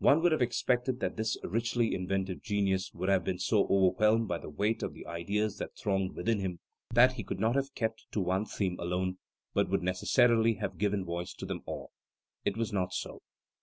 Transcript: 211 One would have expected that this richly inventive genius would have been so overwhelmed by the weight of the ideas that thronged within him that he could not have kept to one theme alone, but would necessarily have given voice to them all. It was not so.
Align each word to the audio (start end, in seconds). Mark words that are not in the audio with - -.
211 0.00 0.14
One 0.18 0.22
would 0.22 0.32
have 0.32 0.42
expected 0.42 1.00
that 1.00 1.16
this 1.16 1.38
richly 1.42 1.94
inventive 1.94 2.42
genius 2.42 2.90
would 2.92 3.08
have 3.08 3.24
been 3.24 3.38
so 3.38 3.66
overwhelmed 3.70 4.28
by 4.28 4.36
the 4.36 4.50
weight 4.50 4.82
of 4.82 4.92
the 4.92 5.06
ideas 5.06 5.56
that 5.56 5.74
thronged 5.74 6.14
within 6.14 6.38
him 6.40 6.60
that 6.92 7.12
he 7.14 7.24
could 7.24 7.40
not 7.40 7.56
have 7.56 7.74
kept 7.74 8.04
to 8.12 8.20
one 8.20 8.44
theme 8.44 8.78
alone, 8.78 9.16
but 9.54 9.70
would 9.70 9.82
necessarily 9.82 10.56
have 10.56 10.76
given 10.76 11.02
voice 11.02 11.32
to 11.32 11.46
them 11.46 11.62
all. 11.64 11.92
It 12.44 12.58
was 12.58 12.74
not 12.74 12.92
so. 12.92 13.22